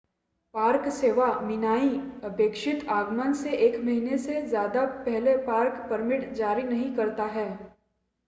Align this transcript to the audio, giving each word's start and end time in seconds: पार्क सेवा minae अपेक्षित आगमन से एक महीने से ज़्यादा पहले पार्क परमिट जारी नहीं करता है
पार्क 0.53 0.87
सेवा 0.91 1.25
minae 1.41 1.89
अपेक्षित 2.25 2.87
आगमन 2.89 3.33
से 3.33 3.51
एक 3.57 3.77
महीने 3.79 4.17
से 4.17 4.41
ज़्यादा 4.41 4.85
पहले 5.05 5.35
पार्क 5.43 5.85
परमिट 5.89 6.31
जारी 6.33 6.63
नहीं 6.63 6.93
करता 6.95 7.25
है 7.35 7.47